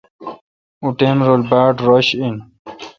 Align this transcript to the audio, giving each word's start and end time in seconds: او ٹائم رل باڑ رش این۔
او 0.81 0.87
ٹائم 0.99 1.17
رل 1.27 1.41
باڑ 1.49 1.69
رش 1.87 2.07
این۔ 2.19 2.35